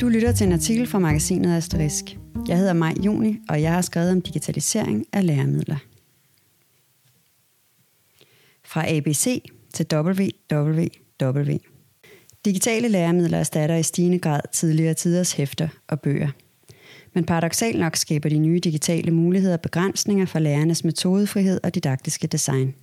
[0.00, 2.18] Du lytter til en artikel fra magasinet Asterisk.
[2.48, 5.76] Jeg hedder Maj Juni, og jeg har skrevet om digitalisering af læremidler.
[8.64, 11.56] Fra ABC til WWW.
[12.44, 16.28] Digitale læremidler erstatter i stigende grad tidligere tiders hæfter og bøger.
[17.14, 22.74] Men paradoxalt nok skaber de nye digitale muligheder begrænsninger for lærernes metodefrihed og didaktiske design.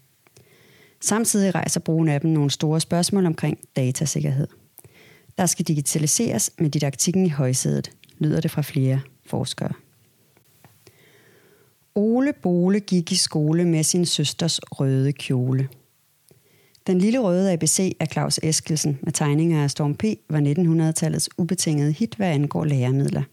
[1.02, 4.48] Samtidig rejser brugen af dem nogle store spørgsmål omkring datasikkerhed.
[5.38, 9.74] Der skal digitaliseres med didaktikken i højsædet, lyder det fra flere forskere.
[11.96, 15.70] Ole Bole gik i skole med sin søsters røde kjole.
[16.88, 20.04] Den lille røde ABC af Claus Eskelsen med tegninger af Storm P.
[20.30, 23.24] var 1900-tallets ubetingede hit, hvad angår læremidler.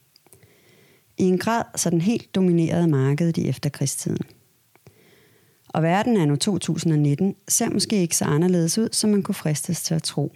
[1.19, 4.22] I en grad så den helt dominerede markedet i efterkrigstiden.
[5.69, 9.82] Og verden er nu 2019 ser måske ikke så anderledes ud, som man kunne fristes
[9.82, 10.32] til at tro.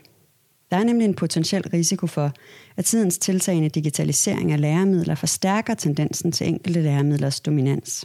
[0.75, 2.33] Der er nemlig en potentiel risiko for,
[2.77, 8.05] at tidens tiltagende digitalisering af læremidler forstærker tendensen til enkelte læremidlers dominans.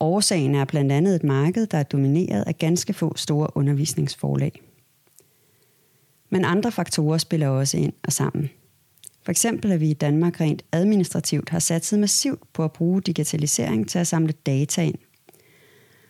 [0.00, 4.62] Årsagen er blandt andet et marked, der er domineret af ganske få store undervisningsforlag.
[6.30, 8.50] Men andre faktorer spiller også ind og sammen.
[9.22, 13.88] For eksempel at vi i Danmark rent administrativt har satset massivt på at bruge digitalisering
[13.88, 14.98] til at samle data ind.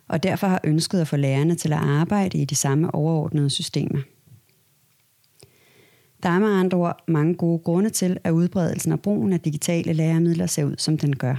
[0.09, 4.01] Og derfor har ønsket at få lærerne til at arbejde i de samme overordnede systemer–
[6.27, 9.93] der er med andre ord mange gode grunde til, at udbredelsen og brugen af digitale
[9.93, 11.37] læremidler ser ud, som den gør.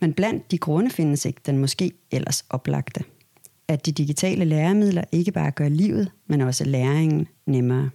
[0.00, 3.04] Men blandt de grunde findes ikke den måske ellers oplagte.
[3.68, 7.90] At de digitale læremidler ikke bare gør livet, men også læringen nemmere.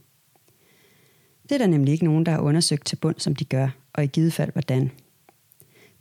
[1.44, 4.03] Det er der nemlig ikke nogen, der har undersøgt til bund, som de gør, og
[4.03, 4.91] i givet fald hvordan.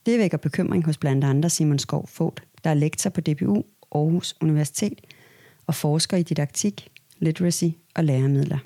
[0.06, 3.62] Det vækker bekymring hos blandt andre Simon Skov Fogt, der er lektor på DBU
[3.92, 5.00] Aarhus Universitet
[5.66, 8.58] og forsker i didaktik, literacy og læremidler.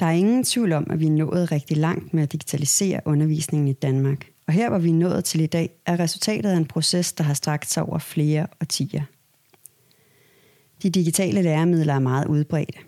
[0.00, 3.68] Der er ingen tvivl om, at vi er nået rigtig langt med at digitalisere undervisningen
[3.68, 4.26] i Danmark.
[4.46, 7.24] Og her, hvor vi er nået til i dag, er resultatet af en proces, der
[7.24, 9.02] har strakt sig over flere årtier.
[10.82, 12.78] De digitale læremidler er meget udbredte.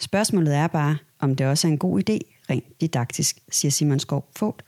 [0.00, 2.18] Spørgsmålet er bare, om det også er en god idé,
[2.50, 4.62] rent didaktisk, siger Simon Skov Fogt,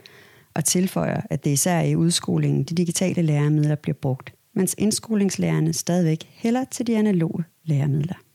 [0.54, 6.28] og tilføjer, at det især i udskolingen de digitale læremidler bliver brugt, mens indskolingslærerne stadigvæk
[6.32, 8.29] hælder til de analoge læremidler.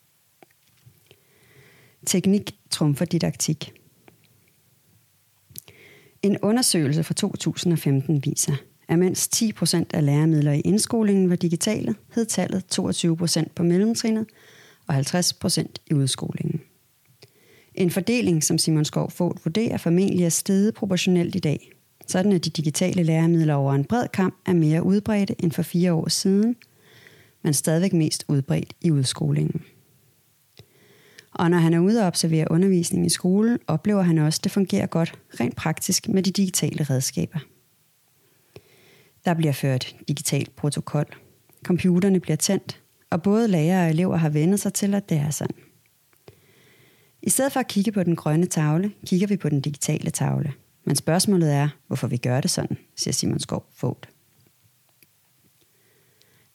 [2.05, 3.73] Teknik trumfer didaktik.
[6.21, 8.55] En undersøgelse fra 2015 viser,
[8.87, 14.25] at mens 10% af læremidler i indskolingen var digitale, hed tallet 22% på mellemtrinnet
[14.87, 16.61] og 50% i udskolingen.
[17.75, 21.71] En fordeling, som Simon Skov Fogt vurderer formentlig er steget proportionelt i dag,
[22.07, 25.93] sådan at de digitale læremidler over en bred kamp er mere udbredte end for fire
[25.93, 26.55] år siden,
[27.43, 29.61] men stadigvæk mest udbredt i udskolingen.
[31.35, 34.51] Og når han er ude og observere undervisning i skolen, oplever han også, at det
[34.51, 37.39] fungerer godt rent praktisk med de digitale redskaber.
[39.25, 41.05] Der bliver ført digital protokol.
[41.65, 45.29] Computerne bliver tændt, og både lærere og elever har vendt sig til, at det er
[45.29, 45.55] sådan.
[47.21, 50.53] I stedet for at kigge på den grønne tavle, kigger vi på den digitale tavle.
[50.85, 54.09] Men spørgsmålet er, hvorfor vi gør det sådan, siger Simon Skov Fogt.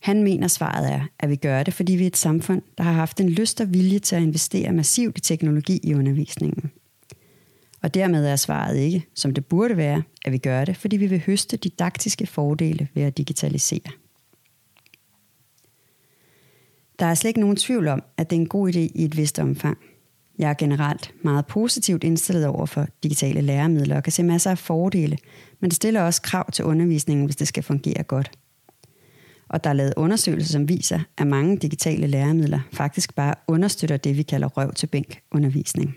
[0.00, 2.92] Han mener svaret er, at vi gør det, fordi vi er et samfund, der har
[2.92, 6.70] haft en lyst og vilje til at investere massivt i teknologi i undervisningen.
[7.82, 11.06] Og dermed er svaret ikke, som det burde være, at vi gør det, fordi vi
[11.06, 13.90] vil høste didaktiske fordele ved at digitalisere.
[16.98, 19.16] Der er slet ikke nogen tvivl om, at det er en god idé i et
[19.16, 19.78] vist omfang.
[20.38, 24.58] Jeg er generelt meget positivt indstillet over for digitale læremidler og kan se masser af
[24.58, 25.18] fordele,
[25.60, 28.30] men det stiller også krav til undervisningen, hvis det skal fungere godt–
[29.50, 34.16] og der er lavet undersøgelser, som viser, at mange digitale læremidler faktisk bare understøtter det,
[34.16, 35.96] vi kalder røv til bænk undervisning.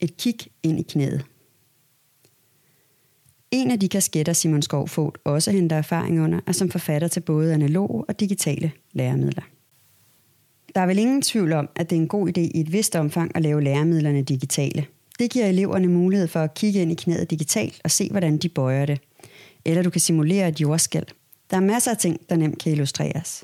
[0.00, 1.24] Et kig ind i knæet.
[3.50, 7.20] En af de kasketter, Simon Skov Fogt også henter erfaring under, er som forfatter til
[7.20, 9.42] både analoge og digitale læremidler.
[10.74, 12.96] Der er vel ingen tvivl om, at det er en god idé i et vist
[12.96, 14.86] omfang at lave læremidlerne digitale.
[15.18, 18.48] Det giver eleverne mulighed for at kigge ind i knæet digitalt og se, hvordan de
[18.48, 19.00] bøjer det–
[19.64, 21.06] eller du kan simulere et jordskæld.
[21.50, 23.42] Der er masser af ting, der nemt kan illustreres.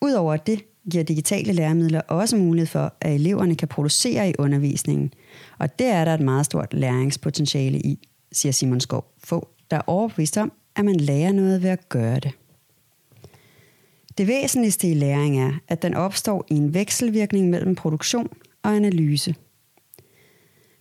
[0.00, 5.14] Udover det giver digitale læremidler også mulighed for, at eleverne kan producere i undervisningen,
[5.58, 9.82] og det er der et meget stort læringspotentiale i, siger Simon Skov Få, der er
[9.86, 12.32] overbevist om, at man lærer noget ved at gøre det.
[14.18, 18.28] Det væsentligste i læring er, at den opstår i en vekselvirkning mellem produktion
[18.62, 19.34] og analyse.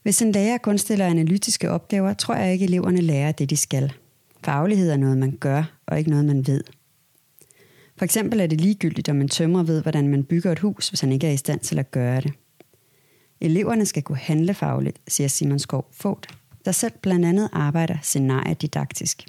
[0.03, 3.57] Hvis en lærer kun stiller analytiske opgaver, tror jeg ikke, at eleverne lærer det, de
[3.57, 3.93] skal–
[4.43, 6.63] Faglighed er noget, man gør, og ikke noget, man ved.
[7.97, 11.01] For eksempel er det ligegyldigt, om en tømrer ved, hvordan man bygger et hus, hvis
[11.01, 12.33] han ikke er i stand til at gøre det.
[13.41, 16.27] Eleverne skal kunne handle fagligt, siger Simon Skov Fogt,
[16.65, 19.23] der selv blandt andet arbejder scenariedidaktisk.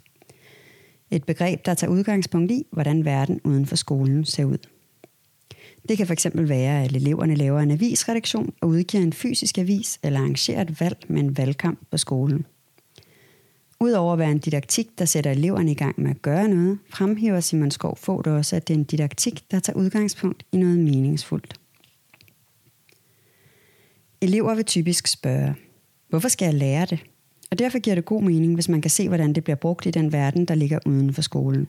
[1.10, 4.58] Et begreb, der tager udgangspunkt i, hvordan verden uden for skolen ser ud.
[5.88, 10.20] Det kan fx være, at eleverne laver en avisredaktion og udgiver en fysisk avis eller
[10.20, 12.46] arrangerer et valg med en valgkamp på skolen.
[13.84, 17.40] Udover at være en didaktik, der sætter eleverne i gang med at gøre noget, fremhæver
[17.40, 21.60] Simon Skov Fogt også, at det er en didaktik, der tager udgangspunkt i noget meningsfuldt.
[24.20, 25.54] Elever vil typisk spørge,
[26.08, 26.98] hvorfor skal jeg lære det?
[27.50, 29.90] Og derfor giver det god mening, hvis man kan se, hvordan det bliver brugt i
[29.90, 31.68] den verden, der ligger uden for skolen.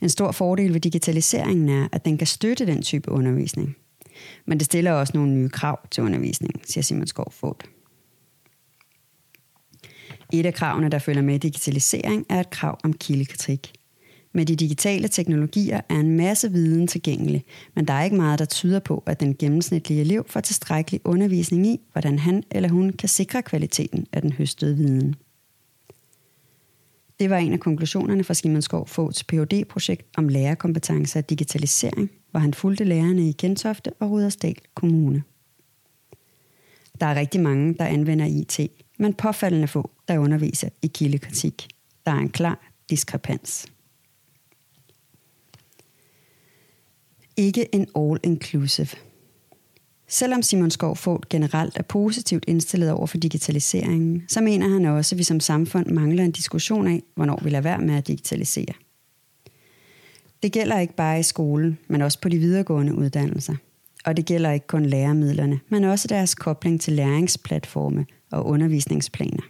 [0.00, 3.76] En stor fordel ved digitaliseringen er, at den kan støtte den type undervisning.
[4.44, 7.70] Men det stiller også nogle nye krav til undervisningen, siger Simon Skov Fogt.
[10.32, 13.72] Et af kravene, der følger med digitalisering, er et krav om kildekritik.
[14.32, 17.44] Med de digitale teknologier er en masse viden tilgængelig,
[17.74, 21.66] men der er ikke meget, der tyder på, at den gennemsnitlige elev får tilstrækkelig undervisning
[21.66, 25.14] i, hvordan han eller hun kan sikre kvaliteten af den høstede viden.
[27.20, 32.40] Det var en af konklusionerne fra Skimenskov Fogs phd projekt om lærerkompetencer og digitalisering, hvor
[32.40, 35.22] han fulgte lærerne i Gentofte og Rudersdal Kommune.
[37.00, 38.60] Der er rigtig mange, der anvender IT,
[38.96, 41.68] men påfaldende få, der underviser i kildekritik.
[42.06, 43.66] Der er en klar diskrepans.
[47.36, 48.96] Ikke en all-inclusive.
[50.08, 55.14] Selvom Simon Skov Fogt generelt er positivt indstillet over for digitaliseringen, så mener han også,
[55.14, 58.74] at vi som samfund mangler en diskussion af, hvornår vi lader være med at digitalisere.
[60.42, 63.54] Det gælder ikke bare i skolen, men også på de videregående uddannelser.
[64.04, 69.42] Og det gælder ikke kun læremidlerne, men også deres kobling til læringsplatforme og undervisningsplaner.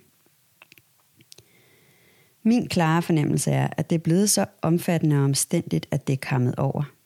[2.43, 6.28] Min klare fornemmelse er, at det er blevet så omfattende og omstændigt, at det er
[6.28, 6.82] kommet over–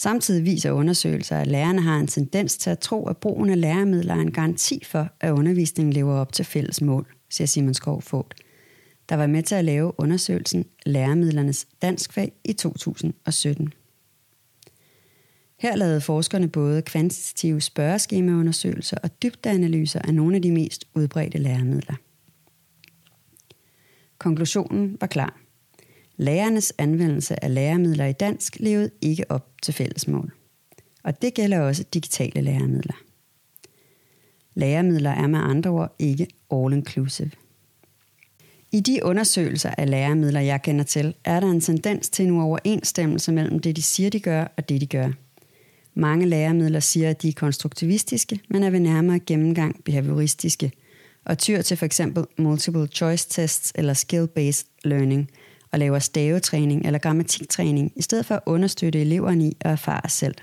[0.00, 4.14] Samtidig viser undersøgelser, at lærerne har en tendens til at tro, at brugen af læremidler
[4.14, 8.34] er en garanti for, at undervisningen lever op til fælles mål, siger Simon Skov Fogt,
[9.08, 13.72] der var med til at lave undersøgelsen Læremidlernes danskfag i 2017.
[15.60, 21.94] Her lavede forskerne både kvantitative spørgeskemaundersøgelser og dybdeanalyser af nogle af de mest udbredte læremidler.
[24.18, 25.40] Konklusionen var klar.
[26.16, 30.32] Lærernes anvendelse af læremidler i dansk levede ikke op til fællesmål.
[31.02, 32.96] Og det gælder også digitale læremidler.
[34.54, 37.30] Læremidler er med andre ord ikke all-inclusive.
[38.72, 43.32] I de undersøgelser af læremidler, jeg kender til, er der en tendens til en uoverensstemmelse
[43.32, 45.10] mellem det, de siger, de gør, og det, de gør.
[46.00, 50.72] Mange læremidler siger, at de er konstruktivistiske, men er ved nærmere gennemgang behavioristiske,
[51.24, 52.00] og tyr til f.eks.
[52.38, 55.30] multiple choice tests eller skill-based learning–
[55.72, 60.34] og laver stavetræning eller grammatiktræning, i stedet for at understøtte eleverne i at erfare selv.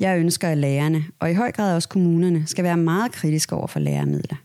[0.00, 3.66] Jeg ønsker, at lærerne, og i høj grad også kommunerne, skal være meget kritiske over
[3.66, 4.36] for læremidler.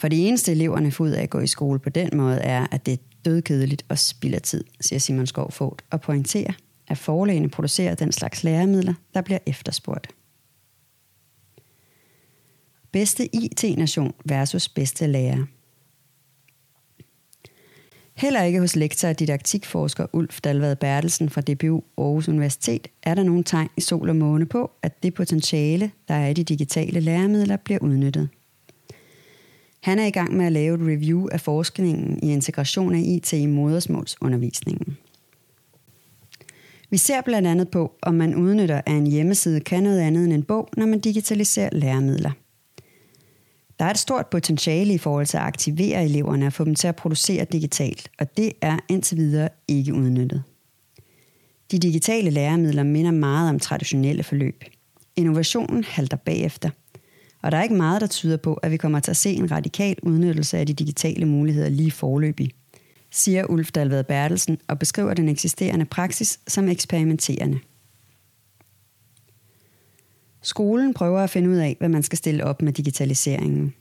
[0.00, 2.66] For det eneste eleverne får ud af at gå i skole på den måde er,
[2.70, 6.52] at det er dødkedeligt og spilder tid, siger Simon Skov Fogt, og pointerer,
[6.90, 10.08] at forlagene producerer den slags læremidler, der bliver efterspurgt.
[12.92, 15.44] Bedste IT-nation versus bedste lærer–
[18.20, 23.22] Heller ikke hos lektor og didaktikforsker Ulf Dalvad Bertelsen fra DBU Aarhus Universitet er der
[23.22, 27.00] nogen tegn i sol og måne på, at det potentiale, der er i de digitale
[27.00, 28.28] læremidler, bliver udnyttet.
[29.80, 33.32] Han er i gang med at lave et review af forskningen i integration af IT
[33.32, 34.96] i modersmålsundervisningen.
[36.90, 40.32] Vi ser blandt andet på, om man udnytter, at en hjemmeside kan noget andet end
[40.32, 42.30] en bog, når man digitaliserer læremidler.
[43.78, 46.88] Der er et stort potentiale i forhold til at aktivere eleverne og få dem til
[46.88, 50.42] at producere digitalt, og det er indtil videre ikke udnyttet.
[51.70, 54.64] De digitale læremidler minder meget om traditionelle forløb.
[55.16, 56.70] Innovationen halter bagefter,
[57.42, 59.50] og der er ikke meget, der tyder på, at vi kommer til at se en
[59.50, 62.50] radikal udnyttelse af de digitale muligheder lige forløbig,
[63.10, 67.58] siger Ulf Dalved Bertelsen og beskriver den eksisterende praksis som eksperimenterende.
[70.42, 73.74] Skolen prøver at finde ud af, hvad man skal stille op med digitaliseringen.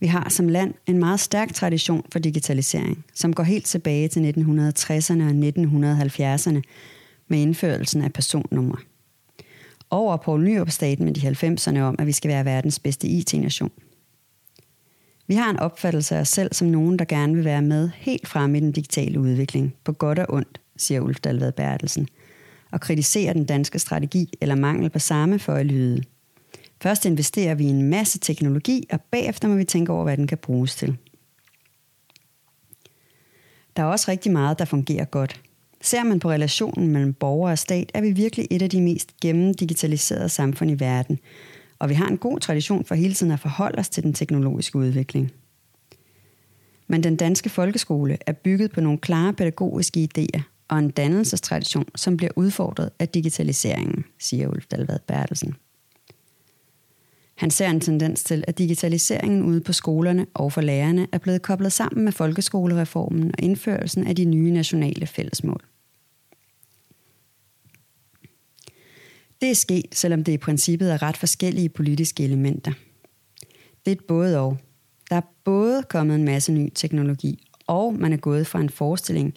[0.00, 4.20] Vi har som land en meget stærk tradition for digitalisering, som går helt tilbage til
[4.20, 6.60] 1960'erne og 1970'erne
[7.28, 8.78] med indførelsen af personnumre.
[9.90, 13.70] Over Poul Nyrup statement i 90'erne om, at vi skal være verdens bedste IT-nation.
[15.28, 18.28] Vi har en opfattelse af os selv som nogen, der gerne vil være med helt
[18.28, 22.08] frem i den digitale udvikling, på godt og ondt, siger Ulf Dalvad Bertelsen–
[22.70, 26.02] og kritiserer den danske strategi eller mangel på samme for at lyde.
[26.82, 30.26] Først investerer vi i en masse teknologi, og bagefter må vi tænke over, hvad den
[30.26, 30.96] kan bruges til.
[33.76, 35.40] Der er også rigtig meget, der fungerer godt.
[35.80, 39.20] Ser man på relationen mellem borger og stat, er vi virkelig et af de mest
[39.20, 41.18] gennemdigitaliserede samfund i verden,
[41.78, 44.78] og vi har en god tradition for hele tiden at forholde os til den teknologiske
[44.78, 45.32] udvikling.
[46.86, 52.16] Men den danske folkeskole er bygget på nogle klare pædagogiske idéer og en dannelsestradition, som
[52.16, 55.54] bliver udfordret af digitaliseringen, siger Ulf Dalvad Bertelsen.
[57.34, 61.42] Han ser en tendens til, at digitaliseringen ude på skolerne og for lærerne er blevet
[61.42, 65.64] koblet sammen med folkeskolereformen og indførelsen af de nye nationale fællesmål.
[69.40, 72.72] Det er sket, selvom det i princippet er ret forskellige politiske elementer.
[73.84, 74.58] Det er et både og.
[75.10, 79.34] Der er både kommet en masse ny teknologi, og man er gået fra en forestilling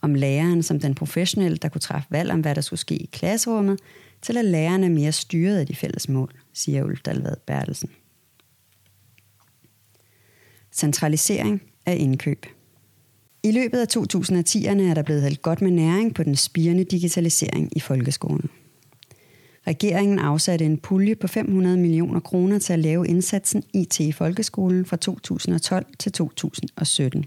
[0.00, 3.08] om læreren som den professionelle, der kunne træffe valg om, hvad der skulle ske i
[3.12, 3.80] klasserummet,
[4.22, 7.90] til at lærerne er mere styret af de fælles mål, siger Ulf Dalvad Bertelsen.
[10.72, 12.46] Centralisering af indkøb.
[13.42, 17.76] I løbet af 2010'erne er der blevet hældt godt med næring på den spirende digitalisering
[17.76, 18.50] i folkeskolen.
[19.66, 24.84] Regeringen afsatte en pulje på 500 millioner kroner til at lave indsatsen IT i folkeskolen
[24.84, 27.24] fra 2012 til 2017.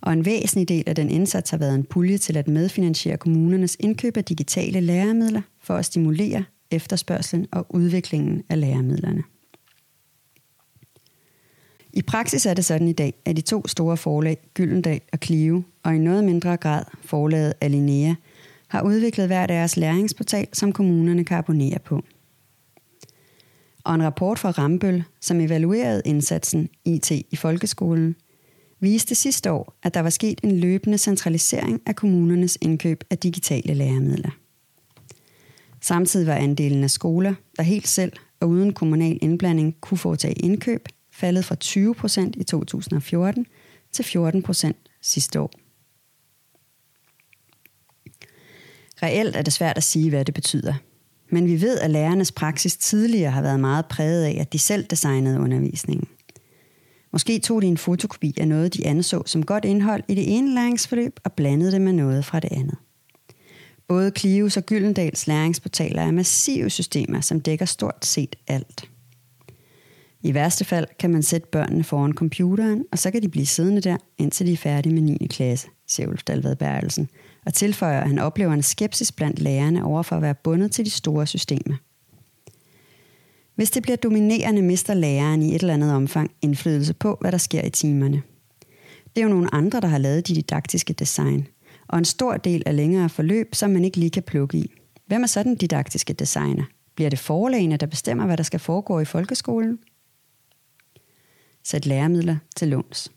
[0.00, 3.76] Og en væsentlig del af den indsats har været en pulje til at medfinansiere kommunernes
[3.80, 9.22] indkøb af digitale læremidler for at stimulere efterspørgselen og udviklingen af læremidlerne.
[11.92, 15.62] I praksis er det sådan i dag, at de to store forlag, Gyldendal og Clio,
[15.82, 18.14] og i noget mindre grad forlaget Alinea,
[18.72, 22.02] har udviklet hver deres læringsportal, som kommunerne kan abonnere på.
[23.84, 28.16] Og en rapport fra Rambøl, som evaluerede indsatsen IT i folkeskolen,
[28.80, 33.74] viste sidste år, at der var sket en løbende centralisering af kommunernes indkøb af digitale
[33.74, 34.30] læremidler.
[35.80, 40.88] Samtidig var andelen af skoler, der helt selv og uden kommunal indblanding kunne foretage indkøb,
[41.12, 43.46] faldet fra 20% i 2014
[43.92, 45.61] til 14% sidste år.
[49.02, 50.74] Reelt er det svært at sige, hvad det betyder.
[51.30, 54.84] Men vi ved, at lærernes praksis tidligere har været meget præget af, at de selv
[54.84, 56.08] designede undervisningen.
[57.12, 60.54] Måske tog de en fotokopi af noget, de anså som godt indhold i det ene
[60.54, 62.76] læringsforløb og blandede det med noget fra det andet.
[63.88, 68.88] Både Clios og Gyldendals læringsportaler er massive systemer, som dækker stort set alt.
[70.20, 73.80] I værste fald kan man sætte børnene foran computeren, og så kan de blive siddende
[73.80, 75.26] der, indtil de er færdige med 9.
[75.30, 76.56] klasse, siger Ulf Dalvad
[77.46, 80.84] og tilføjer, at han oplever en skepsis blandt lærerne over for at være bundet til
[80.84, 81.76] de store systemer.
[83.54, 87.38] Hvis det bliver dominerende, mister læreren i et eller andet omfang indflydelse på, hvad der
[87.38, 88.22] sker i timerne.
[89.16, 91.46] Det er jo nogle andre, der har lavet de didaktiske design,
[91.88, 94.72] og en stor del af længere forløb, som man ikke lige kan plukke i.
[95.06, 96.64] Hvem er så den didaktiske designer?
[96.94, 99.78] Bliver det forlagene, der bestemmer, hvad der skal foregå i folkeskolen?
[101.64, 103.12] Sæt læremidler til låns.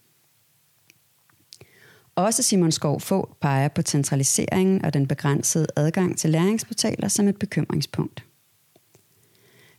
[2.16, 7.40] Også Simon Skov få peger på centraliseringen og den begrænsede adgang til læringsportaler som et
[7.40, 8.26] bekymringspunkt.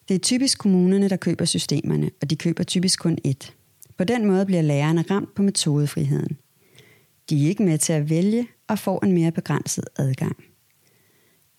[0.09, 3.52] Det er typisk kommunerne, der køber systemerne, og de køber typisk kun ét.
[3.99, 6.37] På den måde bliver lærerne ramt på metodefriheden.
[7.31, 10.37] De er ikke med til at vælge og får en mere begrænset adgang.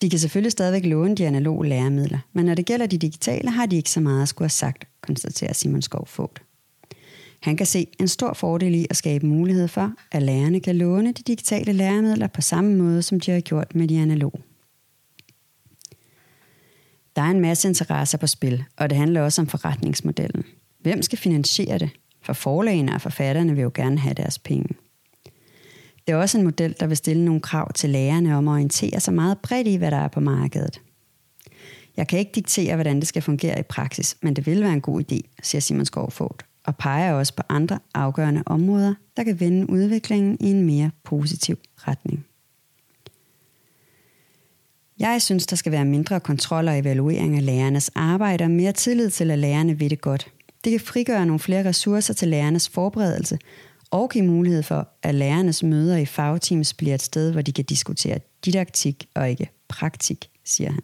[0.02, 3.66] De kan selvfølgelig stadigvæk låne de analoge læremidler, men når det gælder de digitale, har
[3.66, 6.42] de ikke så meget at skulle have sagt, konstaterer Simon Skov Fogt.
[7.40, 11.12] Han kan se en stor fordel i at skabe mulighed for, at lærerne kan låne
[11.12, 14.42] de digitale læremidler på samme måde, som de har gjort med de analoge.
[17.16, 20.44] Der er en masse interesser på spil, og det handler også om forretningsmodellen.
[20.80, 21.90] Hvem skal finansiere det?
[22.22, 24.68] For forlagene og forfatterne vil jo gerne have deres penge.
[26.06, 29.00] Det er også en model, der vil stille nogle krav til lærerne om at orientere
[29.00, 30.80] sig meget bredt i, hvad der er på markedet.
[31.96, 34.80] Jeg kan ikke diktere, hvordan det skal fungere i praksis, men det vil være en
[34.80, 39.70] god idé, siger Simon Skovfogt, og peger også på andre afgørende områder, der kan vende
[39.70, 42.26] udviklingen i en mere positiv retning.
[44.98, 49.10] Jeg synes, der skal være mindre kontrol og evaluering af lærernes arbejde og mere tillid
[49.10, 50.32] til, at lærerne ved det godt.
[50.64, 53.38] Det kan frigøre nogle flere ressourcer til lærernes forberedelse
[53.90, 57.64] og give mulighed for, at lærernes møder i fagteams bliver et sted, hvor de kan
[57.64, 60.82] diskutere didaktik og ikke praktik, siger han.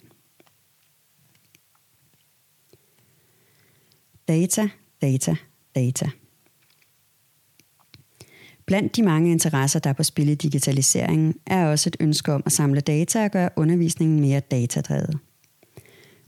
[4.27, 4.69] Data,
[5.01, 5.35] data,
[5.75, 6.09] data.
[8.65, 12.43] Blandt de mange interesser, der er på spil i digitaliseringen, er også et ønske om
[12.45, 15.19] at samle data og gøre undervisningen mere datadrevet.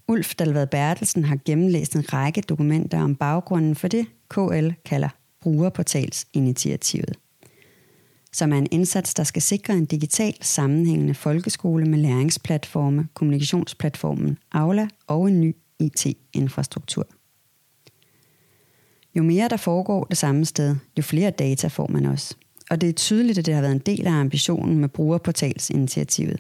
[0.07, 5.09] Ulf Dalvad Bertelsen har gennemlæst en række dokumenter om baggrunden for det, KL kalder
[5.41, 7.17] Brugerportalsinitiativet,
[8.33, 14.87] som er en indsats, der skal sikre en digital sammenhængende folkeskole med læringsplatforme, kommunikationsplatformen Aula
[15.07, 17.07] og en ny IT-infrastruktur.
[19.17, 22.35] Jo mere der foregår det samme sted, jo flere data får man også.
[22.69, 26.39] og det er tydeligt, at det har været en del af ambitionen med brugerportalsinitiativet.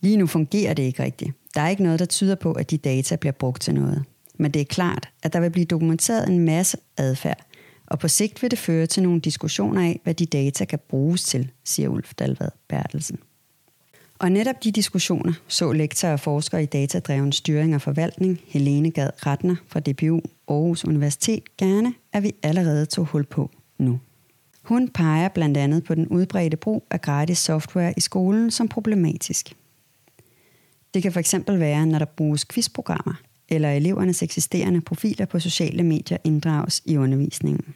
[0.00, 1.32] Lige nu fungerer det ikke rigtigt.
[1.54, 4.04] Der er ikke noget, der tyder på, at de data bliver brugt til noget.
[4.38, 7.46] Men det er klart, at der vil blive dokumenteret en masse adfærd,
[7.86, 11.24] og på sigt vil det føre til nogle diskussioner af, hvad de data kan bruges
[11.24, 13.18] til, siger Ulf Dalvad Bertelsen.
[14.24, 19.26] Og netop de diskussioner så lektor og forsker i datadreven styring og forvaltning, Helene Gad
[19.26, 24.00] Ratner fra DPU Aarhus Universitet, gerne, at vi allerede tog hul på nu.
[24.62, 29.56] Hun peger blandt andet på den udbredte brug af gratis software i skolen som problematisk.
[30.94, 33.14] Det kan fx være, når der bruges quizprogrammer,
[33.48, 37.74] eller elevernes eksisterende profiler på sociale medier inddrages i undervisningen.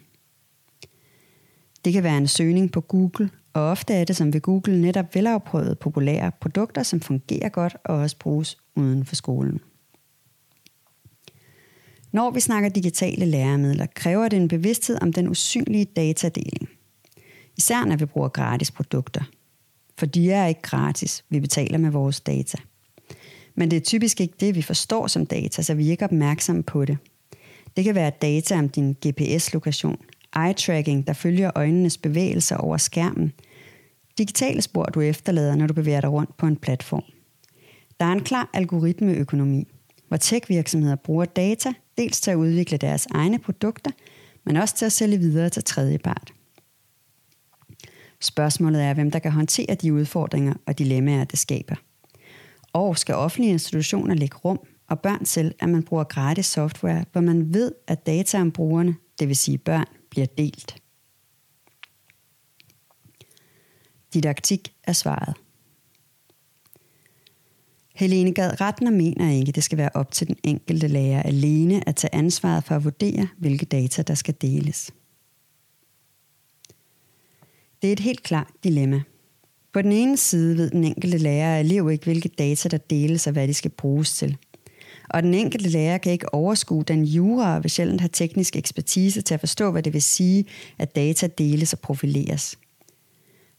[1.85, 5.15] Det kan være en søgning på Google, og ofte er det som ved Google netop
[5.15, 9.61] velafprøvede populære produkter, som fungerer godt og også bruges uden for skolen.
[12.13, 16.69] Når vi snakker digitale læremidler, kræver det en bevidsthed om den usynlige datadeling.
[17.57, 19.23] Især når vi bruger gratis produkter.
[19.99, 22.59] For de er ikke gratis, vi betaler med vores data.
[23.55, 26.63] Men det er typisk ikke det, vi forstår som data, så vi er ikke opmærksomme
[26.63, 26.99] på det.
[27.77, 29.99] Det kan være data om din GPS-lokation,
[30.37, 33.33] eye-tracking, der følger øjnenes bevægelser over skærmen,
[34.19, 37.05] digitale spor, du efterlader, når du bevæger dig rundt på en platform.
[38.01, 39.69] Der er en klar algoritmeøkonomi,
[40.09, 43.91] hvor tech-virksomheder bruger data dels til at udvikle deres egne produkter,
[44.45, 46.33] men også til at sælge videre til tredjepart.
[48.21, 51.75] Spørgsmålet er, hvem der kan håndtere de udfordringer og dilemmaer, det skaber.
[52.73, 57.21] Og skal offentlige institutioner lægge rum og børn selv, at man bruger gratis software, hvor
[57.21, 60.77] man ved, at data om brugerne, det vil sige børn, bliver delt.
[64.15, 65.35] Didaktik er svaret.
[67.95, 71.97] Helene Gad Ratner mener ikke, det skal være op til den enkelte lærer alene at
[71.97, 74.91] tage ansvaret for at vurdere, hvilke data der skal deles.
[77.83, 79.03] Det er et helt klart dilemma.
[79.73, 83.27] På den ene side ved den enkelte lærer og elev ikke, hvilke data der deles
[83.27, 84.37] og hvad de skal bruges til.
[85.11, 89.23] Og den enkelte lærer kan ikke overskue den jura og vil sjældent have teknisk ekspertise
[89.23, 90.45] til at forstå, hvad det vil sige,
[90.79, 92.59] at data deles og profileres.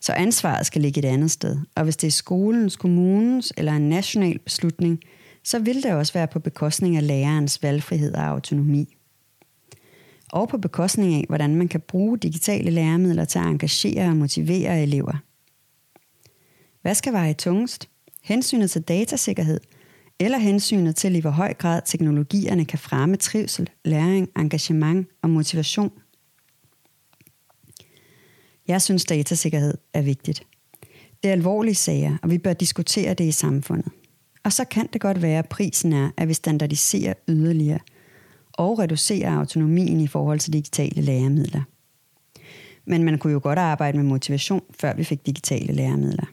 [0.01, 1.57] Så ansvaret skal ligge et andet sted.
[1.75, 4.99] Og hvis det er skolens, kommunens eller en national beslutning,
[5.43, 8.95] så vil det også være på bekostning af lærerens valgfrihed og autonomi.
[10.31, 14.83] Og på bekostning af, hvordan man kan bruge digitale læremidler til at engagere og motivere
[14.83, 15.13] elever.
[16.81, 17.89] Hvad skal veje tungest?
[18.23, 19.59] Hensynet til datasikkerhed,
[20.19, 25.91] eller hensynet til i hvor høj grad teknologierne kan fremme trivsel, læring, engagement og motivation–
[28.69, 30.43] jeg synes, datasikkerhed er vigtigt.
[31.23, 33.91] Det er alvorlige sager, og vi bør diskutere det i samfundet.
[34.43, 37.79] Og så kan det godt være, at prisen er, at vi standardiserer yderligere
[38.53, 41.61] og reducerer autonomien i forhold til digitale læremidler.
[42.85, 46.25] Men man kunne jo godt arbejde med motivation, før vi fik digitale læremidler.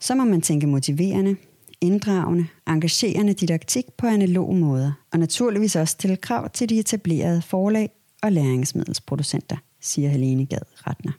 [0.00, 1.36] Så må man tænke motiverende,
[1.80, 7.90] inddragende, engagerende didaktik på analog måder, og naturligvis også stille krav til de etablerede forlag
[8.22, 11.12] og læringsmiddelsproducenter siger Helene Gad Ratner.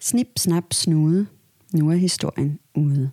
[0.00, 1.26] Snip, snap, snude.
[1.72, 3.10] Nu er historien ude.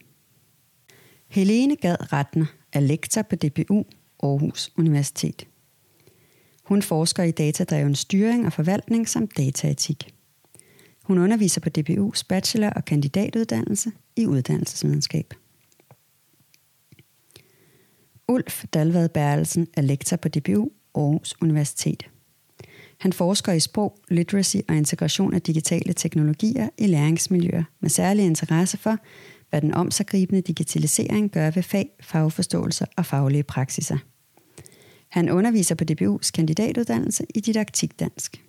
[1.27, 3.83] Helene Gad Ratner er lektor på DPU
[4.23, 5.47] Aarhus Universitet.
[6.63, 10.13] Hun forsker i datadreven styring og forvaltning samt dataetik.
[11.03, 15.33] Hun underviser på DPU's bachelor- og kandidatuddannelse i uddannelsesvidenskab.
[18.27, 22.09] Ulf Dalvad Bærelsen er lektor på DPU Aarhus Universitet.
[22.99, 28.77] Han forsker i sprog, literacy og integration af digitale teknologier i læringsmiljøer med særlig interesse
[28.77, 28.97] for,
[29.49, 33.97] hvad den omsaggribende digitalisering gør ved fag, fagforståelser og faglige praksiser.
[35.07, 38.41] Han underviser på DBU's kandidatuddannelse i didaktik dansk.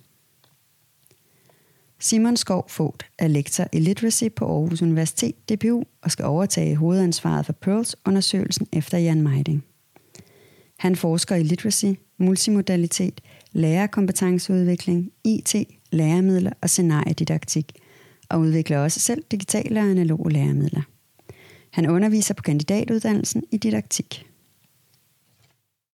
[1.99, 7.45] Simon Skov Fogt er lektor i literacy på Aarhus Universitet DBU og skal overtage hovedansvaret
[7.45, 9.63] for Pearls-undersøgelsen efter Jan Meiding.
[10.79, 11.85] Han forsker i literacy,
[12.17, 13.21] multimodalitet,
[13.57, 15.55] lærerkompetenceudvikling, IT,
[15.91, 17.71] læremidler og scenariedidaktik,
[18.29, 20.81] og udvikler også selv digitale og analoge læremidler.
[21.71, 24.25] Han underviser på kandidatuddannelsen i didaktik.